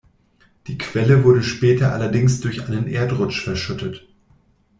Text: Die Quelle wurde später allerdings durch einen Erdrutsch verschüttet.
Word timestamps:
Die 0.65 0.79
Quelle 0.79 1.23
wurde 1.23 1.43
später 1.43 1.93
allerdings 1.93 2.39
durch 2.39 2.65
einen 2.65 2.87
Erdrutsch 2.87 3.43
verschüttet. 3.43 4.07